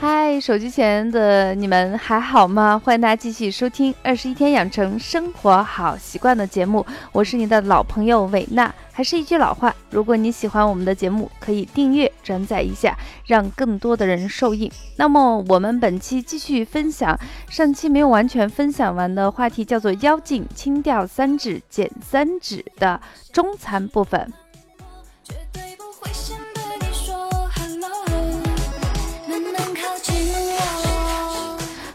[0.00, 2.80] 嗨，手机前的你们还好吗？
[2.82, 8.74] 欢迎大家继续收听《二十一天养成生活好习惯》的节目，我是你的老朋友伟娜。
[8.92, 12.96] 还是一句老话，如果你喜欢我们的节目，可以订阅、转载一下，
[13.26, 14.72] 让更多的人受益。
[14.96, 17.18] 那么我们本期继续分享
[17.50, 22.98] 上期没有完全分享完的话题，叫做“妖精清掉三指减三指”的
[23.30, 24.32] 中餐部分。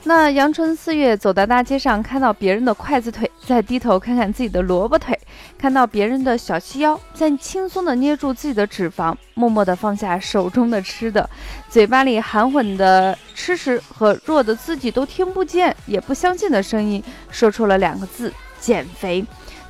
[0.08, 5.16] 那阳春四月，走到大街上，看到别人的筷子腿，再低头看看自己的萝卜腿；
[5.58, 11.28] 看到别人的小细腰，再轻松地捏住自己的脂肪，默默地放下手中的吃的，
[11.70, 19.26] 嘴巴里含混的吃食和弱的自己都听不见也不相信的声音，说出了两个字：减肥。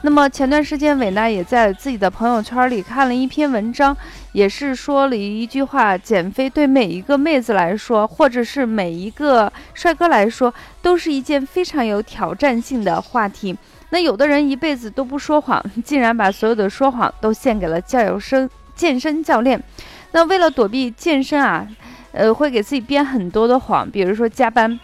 [0.06, 3.98] 那么前段时间，伟娜也在自己的朋友圈里看了一篇文章，
[4.34, 13.58] 也是说了一句话：减肥对每一个妹子来说，或者是每一个帅哥来说，都是一件非常有挑战性的话题。
[13.90, 19.60] 那有的人一辈子都不说谎，竟然把所有的说谎都献给了教友生健身教练。
[20.12, 21.68] 那为了躲避健身啊，
[22.12, 24.80] 呃，会给自己编很多的谎，比如说加班、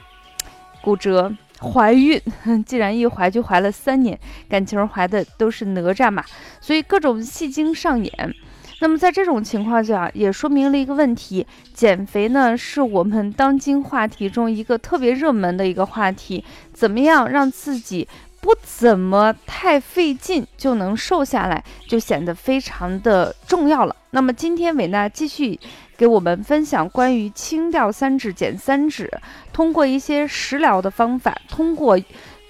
[0.82, 1.32] 骨折。
[1.62, 2.20] 怀孕，
[2.66, 4.18] 既然一怀就怀了三年，
[4.50, 6.24] 感情怀的都是哪吒嘛，
[6.60, 8.36] 所以各种戏精上演。
[8.80, 16.44] 那么在这种情况下，也说明了一个问题：减肥呢，是我们当今话题中一个特别热门的一个话题。
[16.74, 18.08] 怎么样让自己
[18.42, 23.96] 不怎么太费劲就能瘦下来，就显得非常的重要了。
[24.10, 25.60] 那么今天伟娜继续。
[25.98, 29.08] 给我们分享关于清掉三脂减三脂，
[29.54, 31.96] 通过一些食疗的方法，通过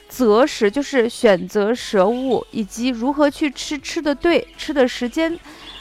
[0.08, 5.38] 择食，就是选择食物，以及如何去吃，吃的对，吃的时间，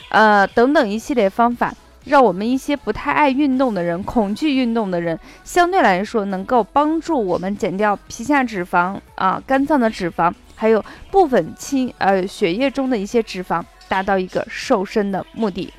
[0.09, 1.73] 呃等等一系列方法，
[2.05, 15.71] 让我们一些不太爱运动的人，恐惧运动的人，相对来说能够帮助我们减掉皮下脂肪啊，肝脏的脂肪，还有部分清呃血液中的一些脂肪，达到一个瘦身的目的。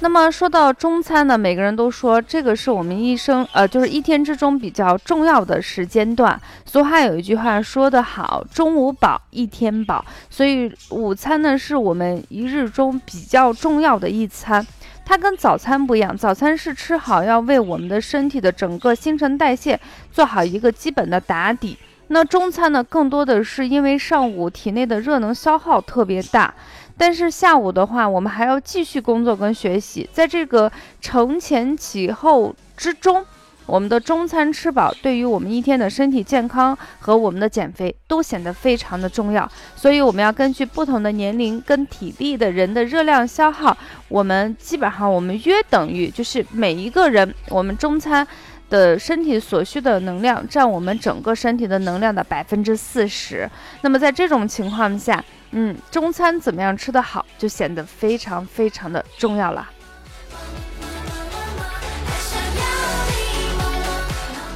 [0.00, 6.40] 那么说到中餐呢，每个人都说这个是我们一生，呃，就是一天之中比较重要的时间段。
[6.64, 10.04] 俗话有一句话说得好，中午饱，一天饱。
[10.30, 14.64] 所以午餐呢，是我们一日中比较重要的一餐。
[15.04, 19.78] 它跟早餐不一样，早餐是吃好，要为我们的身体的整个新陈代谢
[20.12, 21.76] 做好一个基本的打底。
[22.10, 26.54] 那中餐呢，更多的是因为上午体内的热能消耗特别大。
[26.98, 30.70] 但是下午的话，我们还要继续工作跟学习，在这个
[31.00, 33.24] 承前启后之中，
[33.66, 39.48] 我们的中餐吃饱，对于我们一天的身体健康和我们的减肥都显得非常的重要。
[39.76, 43.76] 所以我们要根据不同的年龄跟体力的人的热量消耗，
[44.08, 48.26] 我们基本上我们约等于就是每一个人我们中餐
[48.68, 53.48] 的身体所需的能量占我们整个身体的能量的百分之四十。
[53.82, 59.68] 那么在这种情况下，嗯，中餐怎么样吃得好，就显得非常非常的重要了。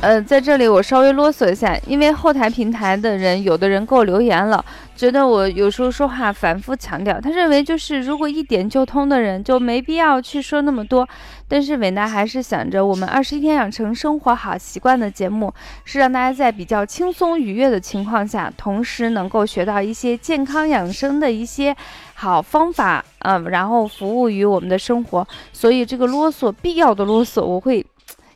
[0.02, 4.62] 呃，在这里我稍微啰嗦一下，因为后台平台的人，有的人给我留言了。
[4.96, 11.08] 觉得我有时候说话反复强调，他认为就是如果一点就通的人就没必要去说那么多。
[11.46, 15.54] 但是伟娜还是想着，我们二十一天养成生活好习惯的节目
[15.84, 21.76] 是让大家在比较轻松愉悦的情况下，同时能够学到一些健康养生的一些
[22.14, 25.26] 好方法，嗯，然后服务于我们的生活。
[25.52, 27.84] 所以这个啰嗦，必要的啰嗦，我会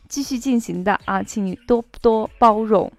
[0.09, 2.91] 继续进行的啊，请你多多包容。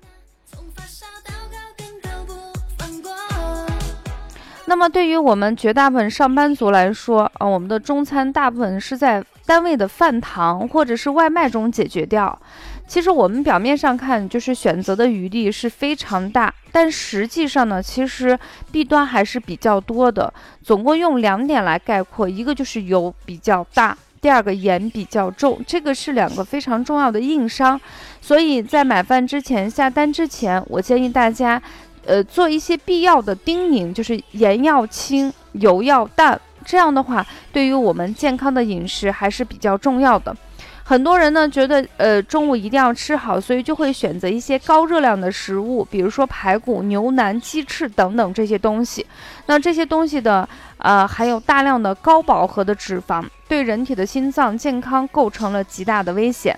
[4.66, 12.38] 那么对于我们绝大部分上班族来说，啊，我们的中餐大部分是在单位的饭堂或者是外卖中解决掉。
[12.86, 18.38] 其实我们表面上看就是选择的余地是非常大，但实际上呢，其实
[18.70, 20.34] 弊端还是比较多的。
[20.62, 27.80] 总共用两点来概括，一个就是油比较大，第二个盐比较重，这个是两个非常重要的硬伤。
[28.20, 31.62] 所以在买饭之前、下单之前，我建议大家。
[32.06, 40.36] 呃，做一些必要的叮咛，就是盐要轻，油要淡，这样的话，对于我们健康的饮食还是比较重要的。
[40.90, 49.06] 很多人呢觉得，呃，中午一定要吃好，所以就会选择一些高热量的食物，比如说排骨、牛腩、鸡翅等等这些东西。
[49.48, 50.48] 那这些东西的，
[50.78, 56.58] 呃，含有大量的高饱和的脂肪，对人体的心脏健康构成了极大的危险。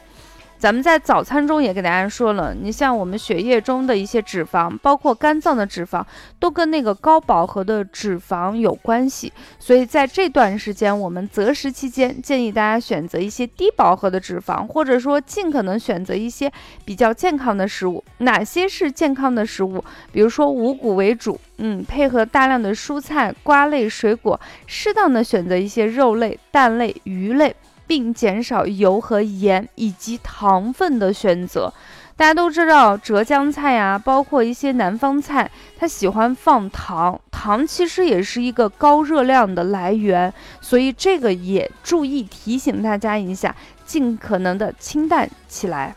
[0.60, 6.04] 咱们在早餐中也给大家说了，你像我们血液中的一些脂肪，包括肝脏的脂肪，
[6.38, 9.32] 都跟那个高饱和的脂肪有关系。
[9.58, 16.52] 所以在这段时间，我们择食期间，建议大家选择一些低饱和的脂肪，或者说尽可能选择一些
[16.84, 18.04] 比较健康的食物。
[18.18, 19.82] 哪些是健康的食物？
[20.12, 27.56] 比如说五谷为主，嗯，配合大量的蔬菜、瓜类、水果，适当的选择一些肉类、蛋类、鱼类。
[27.90, 31.74] 并减少油和盐以及糖分的选择。
[32.16, 40.32] 大家都知道，浙江菜呀，包括一些南方菜，它喜欢放糖，糖其实也是一个高热量的来源，
[40.62, 43.56] 所以这个也注意提醒大家一下，
[43.88, 45.96] 尽可能的清淡起来。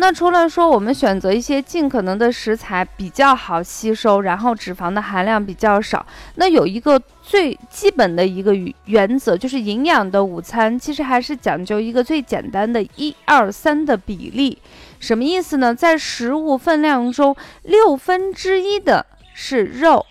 [0.00, 6.06] 那除了说我们选择一些尽可能的食材比较好吸收，然后脂肪的含量比较少，
[6.36, 8.54] 那有一个最基本的一个
[8.84, 14.56] 原则，就是营养的午餐其实还是讲究一个最简单的一二三的比例。
[15.00, 15.74] 什么意思呢？
[15.74, 19.04] 在食物分量中，六分之一的
[19.34, 20.06] 是肉、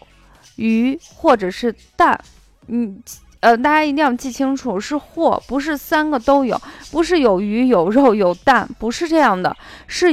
[0.57, 2.19] 鱼或者是蛋，
[2.67, 3.01] 嗯。
[3.39, 6.59] 呃，大家一定要记清楚，是或，不是三个都有，
[6.91, 9.55] 不是有鱼有肉有蛋，不是这样的，
[9.85, 10.07] 是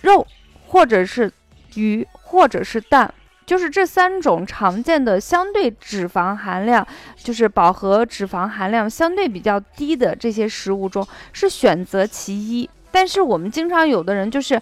[0.00, 0.26] 肉
[0.66, 1.32] 或者是
[1.74, 3.12] 鱼或者是蛋，
[3.46, 6.86] 就是这三种常见的相对脂肪含量，
[7.16, 12.68] 就是饱和脂肪含量相对比较低的这些食物中，是选择其一。
[12.90, 14.60] 但是我们经常有的人就是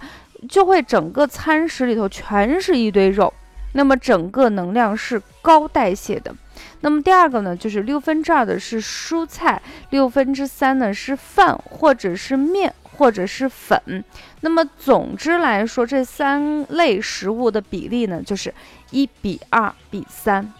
[0.49, 3.33] 就会整个餐食里头全是一堆肉，
[3.73, 6.35] 那么整个能量是高代谢的。
[6.87, 9.61] 那么第二个呢，就是六分之二的是蔬菜，
[9.91, 14.05] 六分之三呢是饭或者是面或者是粉。
[14.43, 18.55] 那么总之来说，这三类食物的比例呢，就是
[18.93, 20.53] 一比二比三。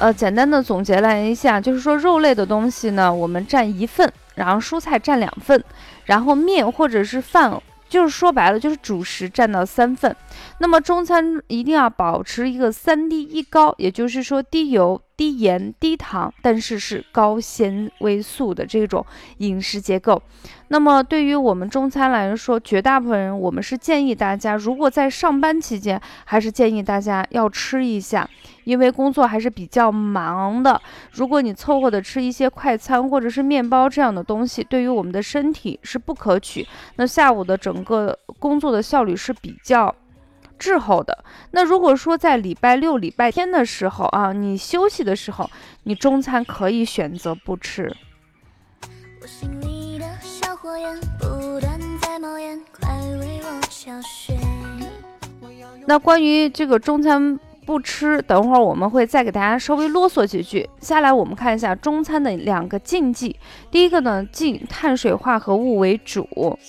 [0.00, 5.62] 呃，简单的总结来一下，就是说肉类的东西呢，我们占一份，然后蔬菜占两份，
[6.06, 7.56] 然后面或者是饭。
[7.88, 10.14] 就是说白了，就是主食占到三份。
[10.58, 19.04] 那么中餐一定要保持一个三低一高，也就是说低油、低盐、低糖，但是是高纤维素的这种
[19.38, 20.20] 饮食结构。
[20.68, 28.28] 那么对于我们中餐来说，绝大部分人我们是建议大家，如果在上班期间，还是建议大家要吃一下。
[28.64, 30.80] 因为工作还是比较忙的，
[31.12, 36.64] 如果你凑合的吃一些快餐或者是面包这样的东西，对于我们的身体是不可取。
[36.96, 39.92] 那下午的整个工作的效率是比较
[40.60, 41.24] 滞后的。
[41.52, 45.50] 那如果说在礼拜六、礼拜天的时候啊，你休息的时候，
[45.84, 47.96] 你中餐可以选择不吃。
[55.86, 57.40] 那关于这个中餐。
[57.70, 60.68] 不吃，等会儿我们会再给大家稍微啰嗦几句。
[60.80, 63.36] 下来我们看一下中餐的两个禁忌。
[63.70, 66.26] 第一个呢，禁碳水化合物为主，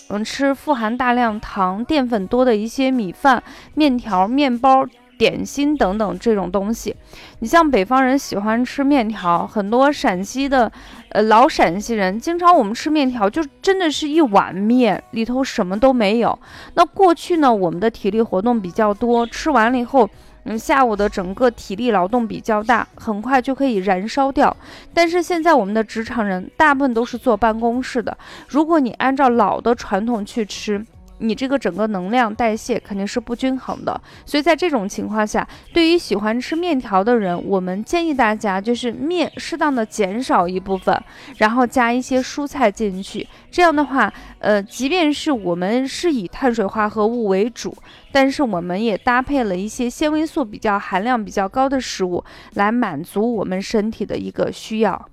[0.10, 3.42] 嗯，吃富含大量糖、淀粉多的一些米饭、
[3.74, 4.86] 面条、面包、
[5.18, 6.96] 点心等等这种东西。
[7.40, 10.72] 你像北方人喜欢吃面条，很多陕西的，
[11.10, 16.38] 呃，老陕西人经常我们吃面条就真的是一碗面，里头什么都没有。
[16.76, 20.08] 那过去呢，我们的体力活动比较多，吃完了以后。
[20.44, 24.56] 嗯，下午的整个体力劳动比较大，很快就可以燃烧掉。
[24.94, 28.18] 但是现在我们的职场人大部分都是坐办公室的，
[28.48, 30.86] 如果你按照老的传统去吃。
[31.22, 41.00] 你这个整个能量代谢肯定是不均衡的，所以在这种情况下，对于喜欢吃面条的人，我们建议大家就是面适当的减少一部分，
[41.38, 43.28] 然后加一些蔬菜进去。
[43.52, 47.76] 这样的话，呃，即便是我们是以碳水化合物为主，
[48.12, 52.24] 但是我们也搭配了一些纤维素比较含量比较高的食物，
[52.54, 55.08] 来满足我们身体的一个需要。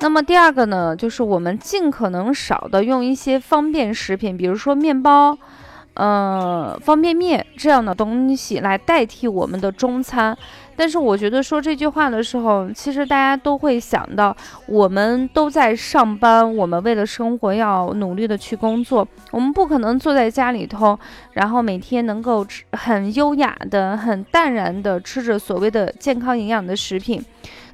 [0.00, 5.36] 那么第二个呢，就是我们尽可能少的用一些方便食品，比如说面包，
[5.94, 10.36] 呃，方便面这样的东西来代替我们的中餐。
[10.76, 14.34] 但是我觉得说这句话的时候，其实大家都会想到，
[14.68, 20.96] 我们都在上班，我们为了生活要努力的去工作，我们不可能坐在家里头，
[21.32, 27.20] 然后每天能够吃很优雅的、很淡然的吃着所谓的健康营养的食品。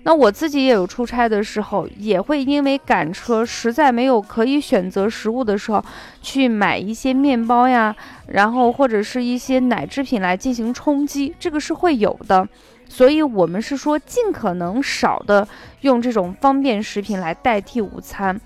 [0.04, 5.82] 那我自己也有出差的时候，也会因为赶车，实在没有可以选择食物的时候，
[6.22, 7.94] 去买一些面包呀，
[8.28, 12.46] 然后或者是一些奶制品来进行充饥，这个是会有的。
[12.86, 15.48] 所以，我们是说尽可能少的
[15.80, 18.38] 用这种方便食品来代替午餐。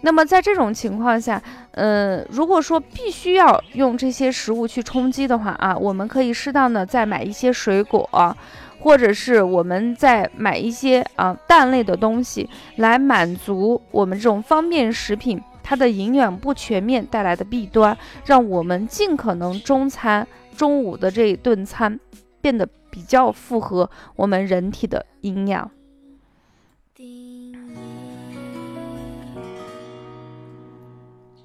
[0.00, 1.40] 那么在这种情况下，
[1.70, 8.06] 呃，如果说必须要用这些食物去充饥的话啊，我们可以适当的再买一些水果，
[8.84, 21.98] 或者是我们在买一些啊蛋类的东西，来满足我们这种方便食品它的营养不全面带来的弊端，让我们尽可能中餐中午的这一顿餐
[22.42, 25.70] 变得比较符合我们人体的营养。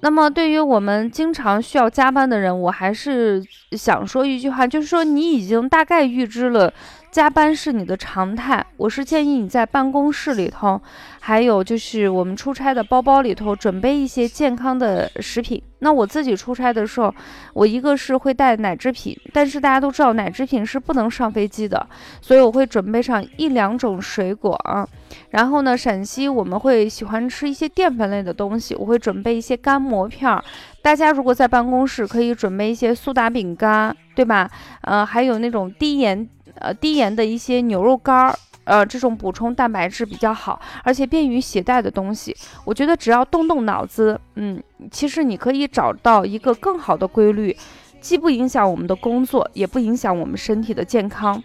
[0.02, 3.42] 那么，对于我们经常需要加班的人，我还是
[3.72, 6.72] 想说一句话，就是说你已经大概预知了。
[7.10, 10.80] 加班是你的常态，我是建议你在办公室里头，
[11.18, 15.60] 还有就是我们出差的包包里头准备一些健康的食品。
[15.80, 17.12] 那我自己出差的时候，
[17.52, 21.84] 我一个是会带奶制品，但是大家都知道奶制品是不能上飞机的，
[22.20, 24.86] 所以我会准备上一两种水果啊。
[25.30, 30.44] 然后呢，陕西我们会喜欢吃一些淀粉类的东西，我会准备一些干馍片儿。
[30.80, 34.48] 大家如果在办公室，可以准备一些苏打饼干，对吧？
[34.82, 36.28] 呃，还有那种低盐。
[36.56, 47.56] 呃，低盐的一些牛肉干儿，呃，这种补充蛋白质比较好，而且便于携带的东西，我觉得只要动动脑子，嗯，其实你可以找到一个更好的规律，
[48.00, 51.42] 既不影响我们的工作，也不影响我们身体的健康。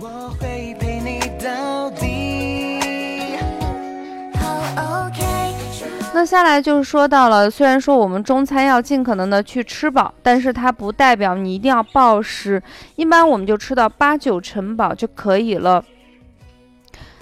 [0.00, 2.18] 我会被你到底。
[6.14, 12.60] 那下来就是说到了，虽然说我们中餐要尽可能的去吃饱，但是它不代表你一定要暴食，
[12.96, 15.84] 一般我们就吃到八九成饱就可以了。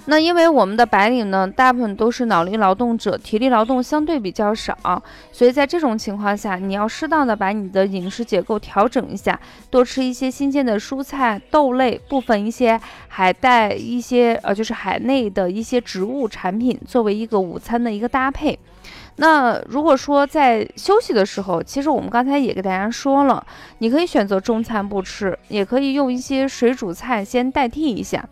[0.08, 18.56] 那因为我们的白领呢，大部分都是脑力劳动者，体力劳动相对比较少，所以在这种情况下，你要适当的把你的饮食结构调整一下，多吃一些新鲜的蔬菜、豆类，部分一些海带、一些呃就是海内的一些植物产品，作为一个午餐的一个搭配。
[19.16, 23.44] 那如果说在休息的时候，其实我们刚才也给大家说了，
[23.78, 28.24] 你可以选择中餐不吃，也可以用一些水煮菜先代替一下。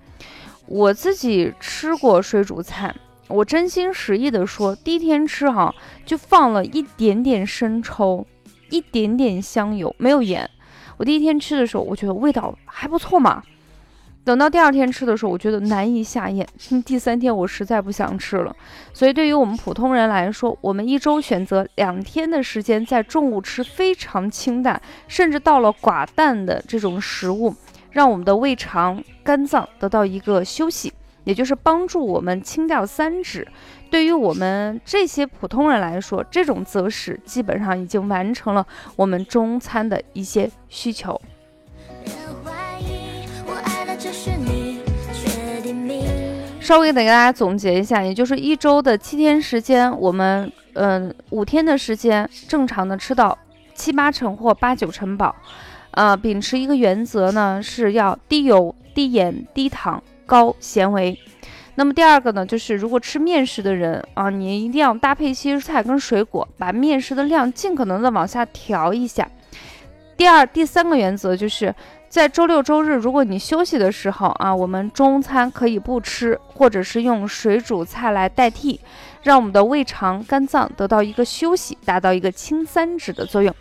[0.67, 2.95] 我自己吃过水煮菜，
[3.29, 5.75] 我真心实意的说，第一天吃哈
[6.07, 8.27] 就放了一点点生抽，
[8.71, 10.49] 一点点香油，没有盐。
[10.97, 13.43] 我第一天吃的时候，我觉得味道还不错嘛。
[14.25, 16.49] 等到第二天吃的时候，我觉得难以下咽。
[16.87, 18.57] 第三天我实在不想吃了。
[18.95, 27.55] 所以对于我们普通人来说，我们一周选择两天的时间，在中午吃非常清淡，甚至到了寡淡的这种食物。
[27.95, 33.47] 让我们的胃肠、肝脏得到一个休息，也就是帮助我们清掉三脂。
[33.89, 41.19] 对于我们这些普通人来说，这种择食基本上已经完成了我们中餐的一些需求。
[46.61, 53.39] 稍微的给大家总结一下，也就是一周的七天时间，我们嗯五天的时间正常的吃到
[53.75, 55.37] 七八成或八九成饱。
[55.95, 61.19] 呃，秉持一个原则呢，是要低油、低盐、低糖、高纤维。
[61.77, 69.29] 那么第二个呢，就是如果吃面食的人啊，你一定要搭配一些菜跟水果，把面食的量尽可能的往下调一下。
[70.17, 71.75] 第二、第三个原则就是
[72.09, 78.81] 在周六周日，如果你休息的时候啊，我们中餐可以不吃，或者是用水煮菜来代替，
[79.25, 83.53] 让我们的胃肠、肝脏得到一个休息，达到一个清三脂的作用。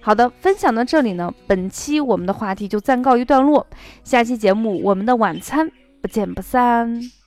[0.00, 3.66] 好的，分享到这里呢，本期我们的话题就暂告一段落。
[4.04, 7.17] 下期节目，我们的晚餐不见不散。